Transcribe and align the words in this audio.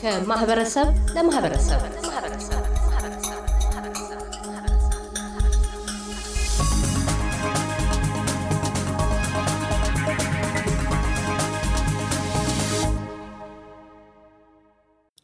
ከማህበረሰብ 0.00 0.88
ለማህበረሰብ 1.14 1.80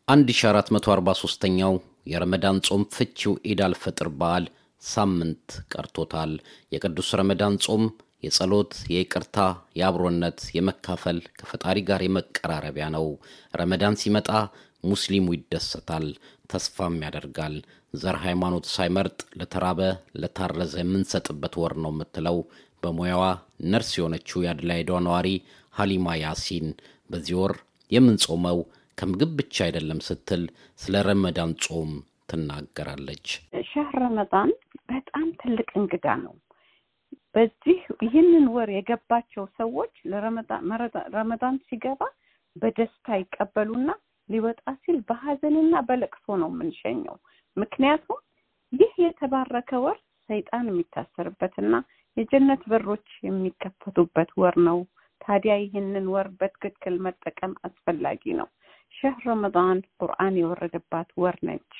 አንድ 0.08 0.28
ሺ 0.38 0.48
አራት 0.48 0.68
መቶ 0.74 0.86
አርባ 0.94 1.10
ሶስተኛው 1.20 1.74
የረመዳን 2.06 2.58
ጾም 2.66 2.82
ፍቺው 2.94 3.34
ኢድ 3.50 3.60
አልፈጥር 3.66 4.08
በዓል 4.18 4.44
ሳምንት 4.82 5.46
ቀርቶታል። 5.72 6.32
የቅዱስ 6.72 7.10
ረመዳን 7.20 7.54
ጾም 7.64 7.84
የጸሎት፣ 8.24 8.72
የይቅርታ፣ 8.92 9.36
የአብሮነት፣ 9.78 10.40
የመካፈል 10.56 11.18
ከፈጣሪ 11.38 11.78
ጋር 11.88 12.02
የመቀራረቢያ 12.04 12.86
ነው። 12.94 13.06
ረመዳን 13.54 13.98
ሲመጣ 14.02 14.28
ሙስሊሙ 14.84 15.26
ይደሰታል፣ 15.36 16.06
ተስፋም 16.50 16.96
ያደርጋል። 17.04 17.54
ዘር 17.94 18.16
ሃይማኖት 18.24 18.66
ሳይመርጥ 18.74 19.18
ለተራበ 19.40 19.80
ለታረዘ 20.20 20.74
የምንሰጥበት 20.82 21.54
ወር 21.62 21.74
ነው 21.84 21.92
የምትለው 21.94 22.38
በሙያዋ 22.82 23.24
ነርስ 23.72 23.90
የሆነችው 23.96 24.42
የአድላይዷ 24.44 24.98
ነዋሪ 25.06 25.28
ሀሊማ 25.74 26.16
ያሲን 26.22 26.66
በዚህ 27.10 27.36
ወር 27.40 27.54
የምንጾመው 27.90 28.58
ከምግብ 28.98 29.30
ብቻ 29.38 29.56
አይደለም 29.66 30.00
ስትል 30.08 30.42
ስለ 30.80 31.02
ረመዳን 31.08 31.52
ጾም 31.64 31.92
ትናገራለች። 32.30 33.26
ሻህር 33.70 33.96
ረመዳን 34.04 34.50
በጣም 34.88 35.26
ትልቅ 35.40 35.68
እንግዳ 35.80 36.06
ነው። 36.24 36.34
በዚህ 37.34 37.78
ይህንን 38.04 38.44
ወር 38.56 38.68
የገባቸው 38.74 39.44
ሰዎች 39.58 39.94
ረመዳን 41.14 41.56
ሲገባ 41.66 42.00
በደስታ 42.56 43.16
ይቀበሉና 43.20 43.90
ሊወጣ 44.28 44.62
ሲል 44.82 44.98
በሀዘንና 45.08 45.74
በለቅሶ 45.88 46.26
ነው 46.42 46.50
የምንሸኘው። 46.52 47.16
ምክንያቱም 47.56 48.20
ይህ 48.72 48.92
የተባረከ 49.04 49.70
ወር 49.84 49.98
ሰይጣን 50.28 50.68
የሚታሰርበትና 50.70 51.74
የጀነት 52.16 52.62
በሮች 52.70 53.08
የሚከፈቱበት 53.26 54.30
ወር 54.42 54.56
ነው። 54.68 54.78
ታዲያ 55.20 55.54
ይህንን 55.64 56.06
ወር 56.14 56.28
በትክክል 56.40 56.94
መጠቀም 57.06 57.52
አስፈላጊ 57.66 58.22
ነው። 58.40 58.48
ሸህ 58.94 59.16
ረመዳን 59.26 59.78
ቁርአን 60.00 60.34
የወረደባት 60.40 61.10
ወር 61.22 61.36
ነች። 61.48 61.72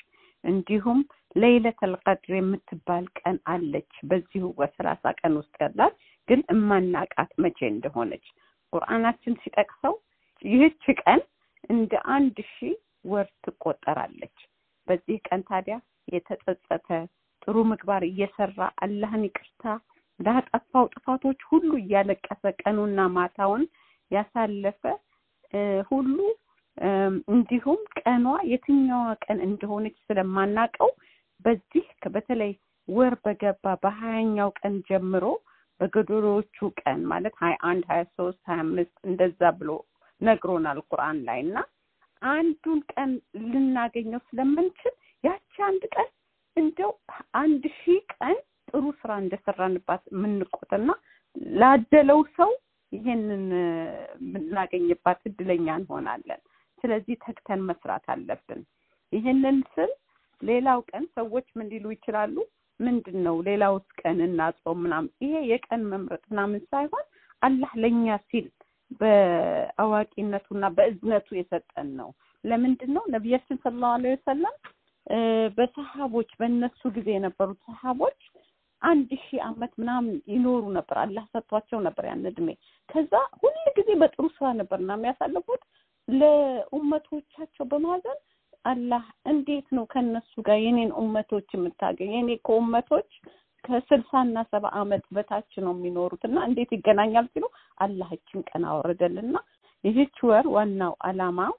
እንዲሁም 0.45 1.01
ለይለተል 1.37 1.93
ቀድር 2.03 2.33
የምትባል 2.37 3.05
ቀን 3.19 3.37
አለች። 3.53 3.93
በዚሁ 4.11 4.45
በሰላሳ 4.59 5.13
ቀን 5.21 5.33
ውስጥ 5.41 5.55
ያላት 5.63 5.95
ግን 6.29 6.41
እማናቃት 6.55 7.33
መቼ 7.45 7.59
እንደሆነች 7.71 8.27
ቁርአናችን 8.73 9.35
ሲጠቅሰው 9.43 9.95
ይህች 10.45 10.85
ቀን 11.03 11.21
እንደ 11.71 11.93
አንድ 12.15 12.39
ሺህ 12.53 12.77
ወር 13.11 13.29
ትቆጠራለች። 13.45 14.37
በዚህ 14.89 15.19
ቀን 15.29 15.43
ታዲያ 15.49 15.77
የተጸጸተ 16.09 16.89
ጥሩ 17.43 17.57
ምግባር 17.71 18.03
እየሰራ 18.09 18.59
አላህን 18.85 19.23
ይቅርታ 19.29 19.63
ላጠፋው 20.21 20.85
ጥፋቶች 20.95 21.41
ሁሉ 21.51 21.71
እያለቀሰ 21.81 22.43
ቀኑና 22.61 23.01
ማታውን 23.17 23.63
ያሳለፈ 24.11 24.83
ሁሉ 25.91 26.17
እንዲሁም 27.33 27.81
ቀኗ 28.01 28.27
የትኛዋ 28.51 29.03
ቀን 29.25 29.39
እንደሆነች 29.47 29.97
ስለማናቀው 30.07 30.91
በዚህ 31.45 31.87
በተለይ 32.15 32.53
ወር 32.89 33.15
በገባ 33.25 33.75
በሀያኛው 33.83 34.51
ቀን 34.61 34.75
ጀምሮ 34.89 35.25
በገዶሮዎቹ 35.81 36.57
ቀን 36.81 37.01
ማለት 37.13 37.35
ሀያ 37.43 37.55
አንድ 37.71 37.85
ሀያ 37.91 38.03
ሶስት 38.19 38.41
ሀያ 38.51 38.61
አምስት 38.65 38.95
እንደዛ 39.09 39.41
ብሎ 39.61 39.71
ነግሮናል 40.21 40.79
ቁርአን 40.89 41.19
ላይ 41.29 41.39
እና 41.47 41.57
አንዱን 42.23 42.81
ቀን 42.93 43.11
ልናገኘው 43.47 44.21
ስለምንችል 44.29 44.95
ያቺ 45.25 45.55
አንድ 45.69 45.83
ቀን 45.95 46.09
እንደው 46.57 46.91
አንድ 47.41 47.65
ሺህ 47.79 48.01
ቀን 48.15 48.37
ጥሩ 48.71 48.85
ስራ 49.01 49.13
እንደሰራንባት 49.23 50.03
የምንቆጥና 50.15 50.91
ላደለው 51.57 52.21
ሰው 52.37 52.51
ይሄንን 52.93 53.45
የምናገኝባት 54.23 55.21
እድለኛ 55.31 55.67
እንሆናለን። 55.81 56.41
ስለዚህ 56.79 57.15
ተግተን 57.25 57.61
መስራት 57.69 58.05
አለብን። 58.15 58.61
ይህንን 59.13 59.59
ስል 59.75 59.93
ሌላው 60.45 60.81
ቀን 60.91 61.05
ሰዎች 61.17 61.47
ምን 61.57 61.67
ሊሉ 61.73 61.87
ይችላሉ? 61.95 62.37
ምንድን 62.81 63.19
ነው 63.27 63.37
ሌላውስ 63.47 63.87
ቀን 64.01 64.19
እናጾም 64.25 64.79
ምናምን። 64.85 65.11
ይሄ 65.25 65.35
የቀን 65.51 65.83
መምረጥ 65.91 66.23
ምናምን 66.31 66.63
ሳይሆን 66.73 67.05
አላህ 67.43 67.73
ለእኛ 67.83 68.17
ሲል 68.29 68.47
በአዋቂነቱና 69.01 70.65
በእዝነቱ 70.77 71.29
የሰጠን 71.37 71.89
ነው። 72.01 72.09
ለምንድን 72.45 72.91
ነው 72.97 73.05
ነቢያችን 73.15 73.61
ሰለላሁ 73.65 73.91
ዐለይሂ 73.97 74.15
ወሰለም 74.17 74.57
በሰሃቦች 75.57 76.31
በእነሱ 76.39 76.83
ጊዜ 76.97 77.09
የነበሩት 77.15 77.59
ሰሃቦች 77.69 78.21
አንድ 78.83 79.11
ሺህ 79.23 79.41
አመት 79.47 79.73
ምናምን 79.81 80.15
ይኖሩ 80.33 80.63
ነበር። 80.77 80.97
አላህ 81.03 81.25
ሰጥቷቸው 81.35 81.79
ነበር 81.87 82.05
ያን 82.09 82.27
እድሜ። 82.31 82.49
ከዛ 82.89 83.13
ሁል 83.41 83.57
ጊዜ 83.79 83.91
በጥሩ 84.01 84.25
ስራ 84.37 84.47
ነበርና 84.61 84.97
የሚያሳልፉት 84.99 85.63
ለኡመቶቻቸው 86.09 87.65
በማዘን 87.71 88.19
አላህ 88.65 89.03
እንዴት 89.31 89.67
ነው 89.77 89.85
ከነሱ 89.93 90.33
ጋር 90.47 90.59
የኔን 90.63 90.93
ኡመቶች 91.01 91.49
የምታገኝ? 91.55 92.13
የኔ 92.17 92.31
ከኡመቶች 92.47 93.11
ከስልሳና 93.65 94.37
ሰባ 94.53 94.65
አመት 94.81 95.05
በታች 95.17 95.53
ነው 95.65 95.73
የሚኖሩት 95.75 96.23
እና 96.29 96.39
እንዴት 96.49 96.71
ይገናኛል 96.77 97.27
ሲሉ 97.33 97.45
አላህ 97.79 98.09
ይችን 98.17 98.41
ቀን 98.51 98.65
አወረደልና 98.71 99.37
ይህች 99.85 100.17
ወር 100.29 100.47
ዋናው 100.55 100.95
አላማው 101.09 101.55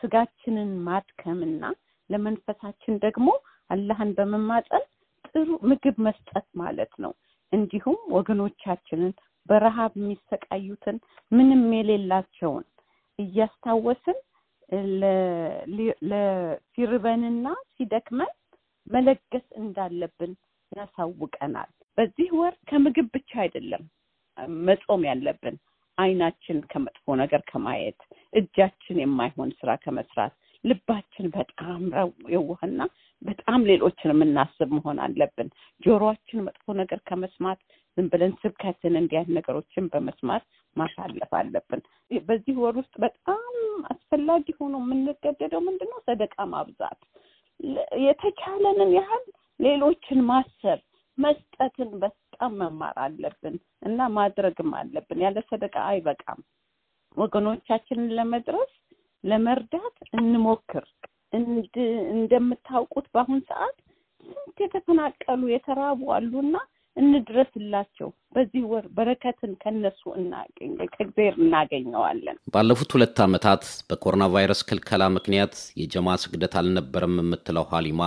ስጋችንን 0.00 0.70
ማድከምና 0.86 1.64
ለመንፈሳችን 2.10 2.94
ደግሞ 3.04 3.28
አላህን 3.70 4.10
በመማጸን 4.16 4.84
ጥሩ 5.28 5.48
ምግብ 5.70 5.96
መስጠት 6.06 6.46
ማለት 6.62 6.92
ነው። 7.04 7.12
እንዲሁም 7.52 7.98
ወገኖቻችንን 8.16 9.12
በረሃብ 9.48 9.92
የሚሰቃዩትን 9.98 10.96
ምንም 11.32 11.62
የሌላቸውን 11.76 12.66
እያስታወስን 13.18 14.18
ሲርበንና 16.74 17.46
ሲደክመን 17.74 18.32
መለገስ 18.86 19.46
እንዳለብን 19.62 20.32
ያሳውቀናል። 20.72 21.68
በዚህ 21.98 22.28
ወር 22.38 22.54
ከምግብ 22.68 23.08
ብቻ 23.16 23.30
አይደለም 23.44 23.82
መጾም 24.66 25.02
ያለብን፣ 25.08 25.56
አይናችን 25.98 26.58
ከመጥፎ 26.70 27.14
ነገር 27.22 27.42
ከማየት፣ 27.50 27.98
እጃችን 28.32 28.98
የማይሆን 29.02 29.50
ስራ 29.58 29.70
ከመስራት፣ 29.84 30.32
ልባችን 30.64 31.26
በጣም 31.36 31.82
የዋህና 32.34 32.80
በጣም 33.32 33.60
ሌሎችን 33.68 34.12
የምናስብ 34.12 34.70
መሆን 34.76 34.98
አለብን። 35.04 35.48
ጆሮአችን 35.80 36.44
መጥፎ 36.46 36.74
ነገር 36.80 37.00
ከመስማት 37.08 37.60
ዝም 37.96 38.06
ብለን 38.12 38.32
ስብከትን 38.42 38.94
እንዲህ 39.00 39.26
ነገሮችን 39.36 39.90
በመስማት 39.92 40.44
ማሳለፍ 40.76 41.32
አለብን። 41.40 41.80
በዚህ 42.28 42.54
ወር 42.62 42.74
ውስጥ 42.80 42.94
በጣም 43.04 43.42
አስፈላጊ 43.92 44.46
ሆኖ 44.58 44.74
የምንገደደው 44.82 45.62
ምንድን 45.66 45.90
ነው? 45.92 46.00
ሰደቃ 46.08 46.36
ማብዛት፣ 46.52 47.00
የተቻለንን 48.04 48.90
ያህል 48.98 49.24
ሌሎችን 49.60 50.20
ማሰብ፣ 50.28 50.80
መስጠትን 51.18 51.90
በጣም 52.02 52.52
መማር 52.60 52.96
አለብን 53.04 53.56
እና 53.82 54.08
ማድረግም 54.16 54.70
አለብን። 54.78 55.22
ያለ 55.24 55.38
ሰደቃ 55.50 55.76
አይበቃም። 55.90 56.40
ወገኖቻችንን 57.16 58.14
ለመድረስ 58.18 58.72
ለመርዳት 59.24 59.96
እንሞክር። 60.18 60.86
እንደምታውቁት 61.32 63.06
በአሁን 63.14 63.40
ሰዓት 63.50 63.76
ስንት 64.26 64.58
የተፈናቀሉ 64.64 65.42
የተራቡ 65.52 66.00
አሉና 66.16 66.56
እንድረስላቸው። 66.96 68.08
በዚህ 68.34 68.62
ወር 68.70 68.84
በረከትን 68.96 69.52
ከነሱ 69.62 70.02
እናገኝ 70.16 70.72
ከእግዚአብሔር 70.90 71.36
እናገኘዋለን። 71.44 72.36
ባለፉት 72.54 72.90
ሁለት 72.96 73.18
ዓመታት 73.24 73.62
በኮሮና 73.88 74.24
ቫይረስ 74.34 74.60
ክልከላ 74.68 75.04
ምክንያት 75.16 75.54
የጀማ 75.82 76.16
ስግደት 76.24 76.56
አልነበረም 76.60 77.16
የምትለው 77.22 77.66
ሀሊማ 77.72 78.02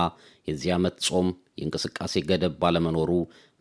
የዚህ 0.48 0.72
ዓመት 0.76 0.96
ጾም 1.08 1.28
የእንቅስቃሴ 1.58 2.22
ገደብ 2.28 2.54
ባለመኖሩ 2.62 3.10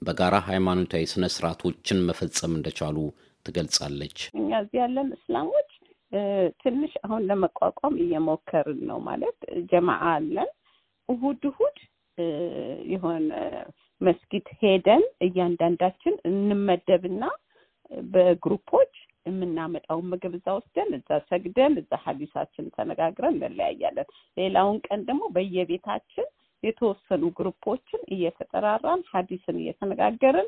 በጋራ 0.01 0.35
ሃይማኖታዊ 0.49 1.03
ስነ 1.11 1.25
ስርዓቶችን 1.35 2.05
መፈጸም 2.07 2.55
እንደቻሉ 2.57 2.97
ትገልጻለች። 3.45 4.17
እኛ 4.39 4.49
እዚህ 4.63 4.79
ያለን 4.81 5.09
እስላሞች 5.17 5.69
ትንሽ 6.61 6.93
አሁን 7.05 7.21
ለመቋቋም 7.29 7.95
እየሞከርን 8.03 8.81
ነው። 8.89 8.99
ማለት 9.07 9.37
ጀማዓ 9.71 10.03
አለን። 10.13 10.49
እሁድ 11.09 11.41
እሁድ 11.49 11.77
የሆነ 12.91 13.31
መስጊድ 14.01 14.47
ሄደን 14.61 15.03
እያንዳንዳችን 15.25 16.15
እንመደብና 16.29 17.23
በግሩፖች 18.09 18.93
የምናመጣውን 19.25 20.07
ምግብ 20.11 20.33
እዛ 20.37 20.47
ወስደን 20.57 20.89
እዛ 20.97 21.17
ሰግደን 21.29 21.73
እዛ 21.81 21.91
ሀዲሳችን 22.03 22.65
ተነጋግረን 22.75 23.35
እንለያያለን። 23.39 24.07
ሌላውን 24.37 24.77
ቀን 24.87 25.01
ደግሞ 25.07 25.23
በየቤታችን 25.35 26.27
የተወሰኑ 26.63 27.23
ግሩፖችን 27.37 28.01
እየተጠራራን 28.15 29.01
ሀዲስን 29.11 29.57
እየተነጋገርን 29.61 30.47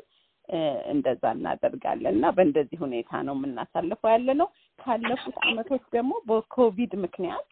እንደዛ 0.92 1.22
እናደርጋለን 1.36 2.14
እና 2.14 2.26
በእንደዚህ 2.36 2.78
ሁኔታ 2.84 3.20
ነው 3.26 3.34
የምናሳልፈው 3.36 4.10
ያለ 4.12 4.28
ነው። 4.40 4.48
ካለፉት 4.78 5.36
አመቶች 5.44 5.84
ደግሞ 5.94 6.12
በኮቪድ 6.28 6.92
ምክንያት 7.04 7.46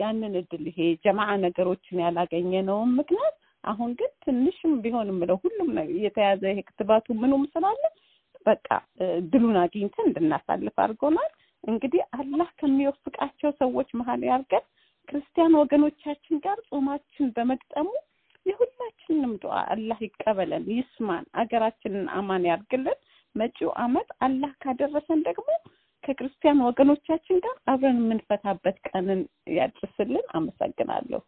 ያንን 0.00 0.34
እድል 0.40 0.64
ይሄ 0.70 0.78
ጀማዓ 1.04 1.30
ነገሮችን 1.44 2.02
ያላገኘነውም 2.04 2.90
ምክንያት 2.98 3.36
አሁን 3.64 3.90
ግን 3.98 4.10
ትንሽም 4.24 4.72
ቢሆን 4.82 5.08
ምለው 5.16 5.38
ሁሉም 5.44 5.70
የተያዘ 6.04 6.42
ይሄ 6.52 6.60
ክትባቱ 6.68 7.06
ምኑም 7.20 7.44
ስላለ 7.54 7.82
በቃ 8.46 8.68
እድሉን 9.16 9.56
አግኝተን 9.62 10.06
እንድናሳልፍ 10.08 10.76
አድርጎናል። 10.84 11.30
እንግዲህ 11.64 12.02
አላህ 12.18 12.48
ከሚወፍቃቸው 12.60 13.50
ሰዎች 13.60 13.88
መሀል 14.00 14.22
ያርገን። 14.28 14.64
ክርስቲያን 15.08 15.58
ወገኖቻችን 15.60 16.36
ጋር 16.44 16.58
ጾማችን 16.70 17.32
በመግጠሙ 17.36 17.88
የሁላችንንም 19.08 19.34
ዱዓ 19.42 19.56
አላህ 19.72 19.98
ይቀበለን፣ 20.04 20.64
ይስማን፣ 20.72 21.24
አገራችንን 21.40 22.06
አማን 22.16 22.42
ያርግልን። 22.48 22.98
መጪው 23.34 23.70
አመት 23.84 24.08
አላህ 24.26 24.50
ካደረሰን 24.62 25.20
ደግሞ 25.28 25.48
ከክርስቲያን 26.04 26.62
ወገኖቻችን 26.66 27.40
ጋር 27.44 27.56
አብረን 27.72 27.98
የምንፈታበት 28.02 28.76
ቀንን 28.88 29.20
ያድርስልን። 29.56 30.26
አመሰግናለሁ። 30.38 31.20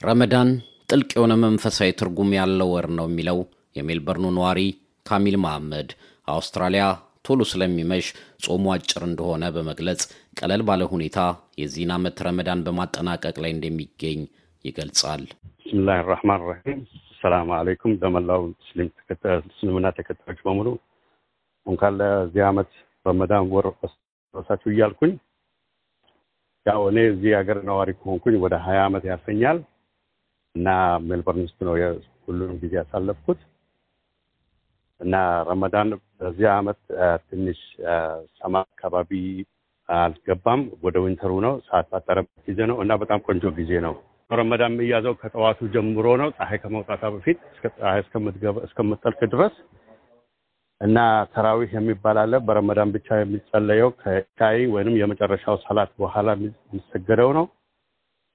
ረመዳን 0.00 0.48
ጥልቅ 0.90 1.10
የሆነ 1.16 1.34
መንፈሳዊ 1.44 1.90
ትርጉም 2.00 2.30
ያለው 2.38 2.70
ወር 2.74 2.88
ነው 2.98 3.06
የሚለው 3.10 3.38
የሜልበርኑ 3.76 4.26
ነዋሪ 4.36 4.60
ካሚል 5.06 5.36
መሐመድ 5.44 5.90
አውስትራሊያ 6.28 6.84
ቶሎ 7.26 7.42
ስለሚመሽ 7.50 8.06
ጾሙ 8.44 8.64
አጭር 8.74 9.02
እንደሆነ 9.08 9.44
በመግለጽ 9.54 10.02
ቀለል 10.40 10.62
ባለ 10.68 10.82
ሁኔታ 10.92 11.18
የዚህን 11.60 11.92
ዓመት 11.96 12.22
ረመዳን 12.26 12.64
በማጠናቀቅ 12.66 13.36
ላይ 13.44 13.52
እንደሚገኝ 13.56 14.20
ይገልጻል። 14.64 15.24
ብስምላህ 15.58 16.00
ራህማን 16.10 16.42
ራሂም 16.48 16.80
ሰላም 17.26 17.48
አለይኩም 17.56 17.92
ለመላው 18.02 18.42
እስልምና 19.50 19.86
ተከታዮች 19.96 20.40
በሙሉ 20.46 20.68
እንኳን 21.66 21.94
ለዚህ 22.00 22.42
ዓመት 22.48 22.70
ረመዳን 23.06 23.48
ወር 23.52 23.66
ደረሳችሁ 24.34 24.68
እያልኩኝ 24.72 25.12
ያው 26.66 26.80
እኔ 26.90 26.98
እዚህ 27.10 27.32
ሀገር 27.38 27.58
ነዋሪ 27.68 27.90
ከሆንኩኝ 27.98 28.36
ወደ 28.44 28.54
ሀያ 28.66 28.78
ዓመት 28.88 29.04
ያሰኛል 29.10 29.58
እና 30.54 30.68
ሜልበርን 31.08 31.46
ውስጥ 31.46 31.58
ነው 31.68 31.74
ሁሉንም 32.26 32.56
ጊዜ 32.62 32.72
ያሳለፍኩት 32.80 33.40
እና 35.00 35.14
ረመዳን 35.48 35.88
በዚህ 36.20 36.48
ዓመት 36.54 36.80
ትንሽ 37.28 37.58
summer 38.38 38.54
አካባቢ 38.68 39.10
አልገባም። 39.88 40.62
ወደ 40.84 40.96
winter 41.04 41.25
ኡ 41.25 41.32
ነው 41.46 41.54
ሰዓት 41.66 41.86
ባጠረበት 41.92 42.38
ጊዜ 42.48 42.60
ነው 42.70 42.78
እና 42.84 42.92
በጣም 43.02 43.20
ቆንጆ 43.26 43.52
ጊዜ 43.58 43.72
ነው። 43.86 43.94
ረመዳን 44.30 44.72
የሚያዘው 44.74 45.14
ከጠዋቱ 45.20 45.58
ጀምሮ 45.74 46.06
ነው 46.20 46.28
ፀሐይ 46.36 46.58
ከመውጣቷ 46.62 47.02
በፊት 47.14 47.38
ፀሐይ 47.74 48.00
እስከምትጠልቅ 48.66 49.20
ድረስ 49.34 49.54
እና 50.80 50.96
ተራዊህ 51.34 51.70
የሚባል 51.76 52.16
አለ። 52.22 52.34
በረመዳን 52.46 52.90
ብቻ 52.96 53.08
የሚጸለየው 53.18 53.90
ከኢሻ 54.00 54.58
ወይንም 54.74 54.98
የመጨረሻው 55.00 55.56
ሰላት 55.62 55.92
በኋላ 56.02 56.28
የሚሰገደው 56.36 57.30
ነው 57.38 57.46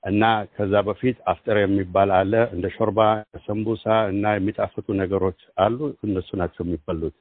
እና 0.04 0.24
ከዛ 0.54 0.74
በፊት 0.88 1.18
አፍጥር 1.32 1.58
የሚባል 1.62 2.12
አለ። 2.20 2.34
እንደ 2.56 2.68
ሾርባ፣ 2.76 3.00
ሰንቡሳ 3.46 3.84
እና 4.14 4.34
የሚጣፍጡ 4.36 4.88
ነገሮች 5.02 5.42
አሉ። 5.66 5.78
እነሱ 6.08 6.30
ናቸው 6.42 6.62
የሚበሉት 6.66 7.16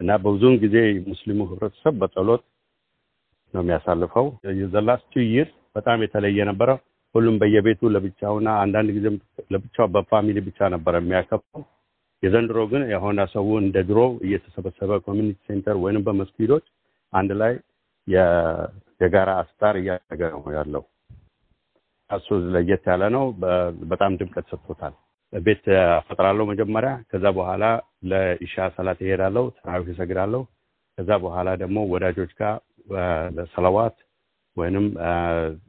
እና 0.00 0.10
በብዙውን 0.22 0.56
ጊዜ 0.64 0.76
ሙስሊሙ 1.10 1.40
ህብረተሰብ 1.50 1.94
በጸሎት 2.00 2.44
ነው 3.54 3.62
የሚያሳልፈው። 3.62 4.26
የ 4.60 4.72
the 4.72 4.90
last 4.90 5.14
year 5.28 5.48
በጣም 5.76 6.02
የተለየ 6.04 6.44
ነበረ። 6.50 6.70
ሁሉም 7.14 7.36
በየቤቱ 7.40 7.90
ለብቻውና 7.94 8.48
አንዳንድ 8.62 8.88
ጊዜም 8.96 9.16
ለብቻው 9.52 9.86
በ 9.94 10.05
family 10.05 10.38
ብቻ 10.46 10.68
ነበረ 10.74 10.94
የሚያከብረው። 11.00 11.62
የዘንድሮ 12.22 12.58
ግን 12.72 12.82
የሆነ 12.92 13.20
ሰው 13.34 13.46
እንደ 13.60 13.76
ድሮ 13.88 14.00
እየተሰበሰበ 14.26 14.98
community 15.06 15.38
center 15.48 15.76
ወይንም 15.82 16.04
በመስጊዶች 16.06 16.64
አንድ 17.12 17.30
ላይ 17.40 17.52
የጋራ 19.00 19.30
አፍጥር 19.42 19.74
እያደረገ 19.80 20.22
ነው 20.34 20.52
ያለው። 20.56 20.82
እሱ 22.10 22.26
ለየት 22.54 22.84
ያለ 22.90 23.04
ነው። 23.16 23.24
በጣም 23.90 24.16
ድምቀት 24.20 24.46
ሰጥቶታል። 24.52 24.94
ቤት 25.32 25.64
አፈጥራለሁ 25.94 26.44
መጀመሪያ። 26.50 26.92
ከዛ 27.10 27.24
በኋላ 27.38 27.64
ለኢሻ 28.10 28.66
ሰላት 28.76 28.98
ይሄዳለሁ፣ 29.04 29.44
ተራዊህ 29.56 29.88
እሰግዳለሁ። 29.94 30.42
ከዛ 30.98 31.10
በኋላ 31.24 31.48
ደግሞ 31.62 31.78
ወዳጆች 31.92 32.32
ጋር 32.40 32.56
ለሰለዋት 33.36 33.96
ወይንም 34.56 34.86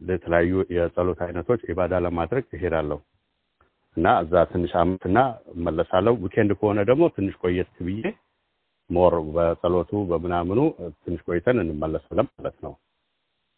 ለተለያዩ 0.08 0.54
የጸሎት 0.76 1.20
አይነቶች 1.26 1.62
ኢባዳ 1.72 1.94
ለማድረግ 2.06 2.46
እሄዳለሁ 2.58 3.00
እና 3.98 4.08
እዛ 4.24 4.34
ትንሽ 4.52 4.72
አመሽና 4.80 5.18
እመለሳለሁ። 5.54 6.14
weekend 6.24 6.52
ከሆነ 6.60 6.80
ደግሞ 6.90 7.04
ትንሽ 7.16 7.36
ቆየት 7.44 7.76
ብዬ 7.86 8.04
more 8.90 9.14
በጸሎቱ 9.36 9.92
በምናምኑ 10.10 10.60
ትንሽ 11.04 11.22
ቆይተን 11.28 11.62
እንመለሳለን 11.64 12.28
ማለት 12.34 12.58
ነው 12.66 12.74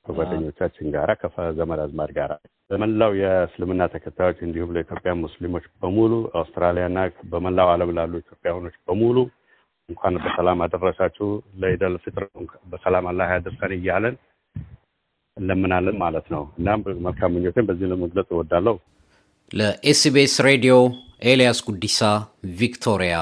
ከጓደኞቻችን 0.05 0.91
ጋራ 0.93 1.11
ከዘመድ 1.21 1.79
አዝማድ 1.85 2.11
ጋራ 2.17 2.33
በመላው 2.69 3.11
የእስልምና 3.19 3.81
ተከታዮች 3.93 4.39
እንዲሁም 4.45 4.71
ለኢትዮጵያ 4.75 5.11
ሙስሊሞች 5.23 5.65
በሙሉ 5.81 6.13
አውስትራሊያና 6.39 6.99
በመላው 7.31 7.69
ዓለም 7.73 7.91
ላሉ 7.97 8.13
ኢትዮጵያውያኖች 8.23 8.75
በሙሉ 8.87 9.17
እንኳን 9.89 10.15
በሰላም 10.23 10.63
አደረሳችሁ። 10.65 11.27
ለኢደል 11.61 11.95
ፍጥር 12.05 12.23
በሰላም 12.71 13.05
አላህ 13.11 13.27
ያደርሰን 13.35 13.73
እያለን 13.77 14.15
እንለምናለን 15.37 15.97
ማለት 15.97 16.27
ነው። 16.33 16.43
እናም 16.59 16.79
መልካም 17.05 17.33
ምኞቴን 17.35 17.67
በዚህ 17.69 17.89
ለመግለጽ 17.91 18.29
እወዳለሁ። 18.35 18.75
ለ 19.51 19.85
SBS 19.85 20.35
ሬዲዮ 20.47 20.75
ኤልያስ 21.23 21.59
ጉዲሳ 21.67 21.99
ቪክቶሪያ። 22.59 23.17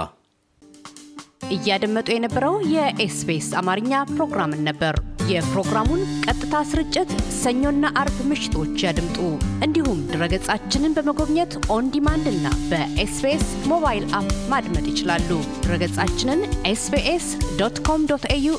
እያደመጡ 1.55 2.07
የነበረው 2.13 2.55
የ 2.73 3.04
SBS 3.04 3.49
አማርኛ 3.59 3.91
ፕሮግራምን 4.13 4.63
ነበር። 4.69 4.95
የፕሮግራሙን 5.29 6.01
ቀጥታ 6.25 6.55
ስርጭት 6.71 7.11
ሰኞና 7.37 7.91
አርብ 8.01 8.17
ምሽቶች 8.29 8.83
ያድምጡ። 8.85 9.17
እንዲሁም 9.65 9.99
ድረገጻችንን 10.11 10.95
በመጎብኘት 10.97 11.53
on 11.75 11.89
demand 11.95 12.27
እና 12.33 12.47
በ 12.71 13.01
SBS 13.01 13.45
mobile 13.71 14.05
app 14.19 14.31
ማድመጥ 14.53 14.85
ይችላሉ። 14.91 15.29
ድረገጻችንን 15.65 16.41
SBS 16.65 17.27
dot 17.61 17.79
com 17.89 18.07
dot 18.11 18.25
au 18.31 18.49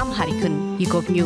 Amharic 0.00 0.44
ን 0.44 0.56
ይጎብኙ። 0.78 1.18